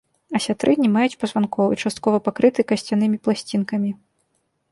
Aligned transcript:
Асятры 0.37 0.71
не 0.83 0.87
маюць 0.93 1.17
пазванкоў 1.23 1.67
і 1.75 1.77
часткова 1.85 2.17
пакрыты 2.27 2.61
касцянымі 2.71 3.17
пласцінкамі. 3.27 3.91